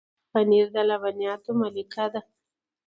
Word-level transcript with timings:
پنېر 0.31 0.67
د 0.75 0.77
لبنیاتو 0.89 1.51
ملکه 1.59 2.05
ده. 2.13 2.21